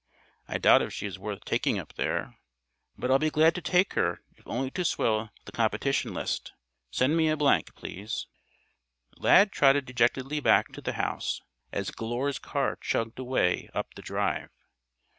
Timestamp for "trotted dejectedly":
9.51-10.39